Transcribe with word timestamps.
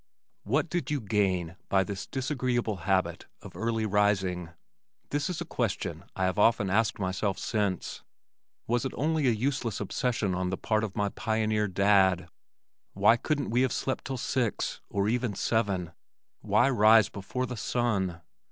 "What 0.41 0.67
did 0.67 0.89
you 0.89 0.99
gain 0.99 1.57
by 1.69 1.83
this 1.83 2.07
disagreeable 2.07 2.77
habit 2.89 3.27
of 3.43 3.55
early 3.55 3.85
rising?" 3.85 4.49
This 5.11 5.29
is 5.29 5.41
a 5.41 5.45
question 5.45 6.05
I 6.15 6.23
have 6.25 6.39
often 6.39 6.71
asked 6.71 6.97
myself 6.97 7.37
since. 7.37 8.01
Was 8.65 8.83
it 8.83 8.93
only 8.95 9.27
a 9.27 9.29
useless 9.29 9.79
obsession 9.79 10.33
on 10.33 10.49
the 10.49 10.57
part 10.57 10.83
of 10.83 10.95
my 10.95 11.09
pioneer 11.09 11.67
dad? 11.67 12.29
Why 12.93 13.15
couldn't 13.15 13.51
we 13.51 13.61
have 13.61 13.71
slept 13.73 14.05
till 14.05 14.17
six, 14.17 14.81
or 14.89 15.07
even 15.07 15.35
seven? 15.35 15.91
Why 16.39 16.67
rise 16.67 17.07
before 17.07 17.45
the 17.45 17.55
sun? 17.55 18.21